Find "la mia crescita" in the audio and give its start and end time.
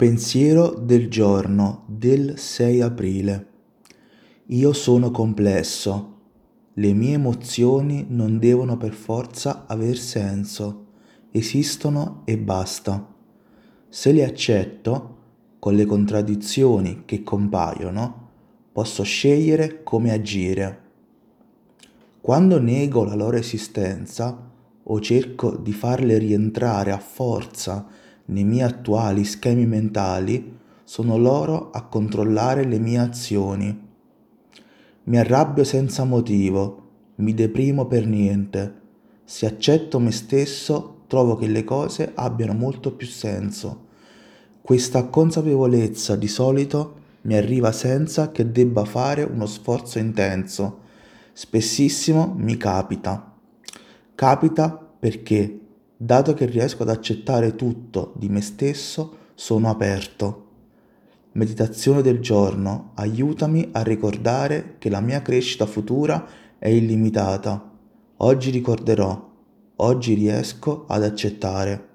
64.88-65.66